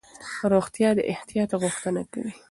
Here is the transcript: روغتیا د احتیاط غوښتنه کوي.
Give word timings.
روغتیا 0.53 0.89
د 0.95 0.99
احتیاط 1.13 1.49
غوښتنه 1.61 2.01
کوي. 2.11 2.33